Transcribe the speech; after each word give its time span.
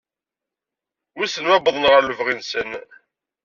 Wisen 1.15 1.45
ma 1.47 1.55
uwḍen 1.57 1.89
ɣer 1.91 2.01
lebɣi-nsen. 2.03 2.69